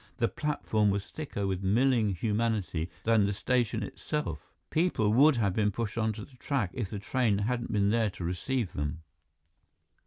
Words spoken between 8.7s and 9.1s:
them.